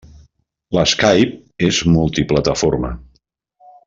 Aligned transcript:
L'Skype 0.77 1.37
és 1.69 1.81
multiplataforma. 1.99 2.91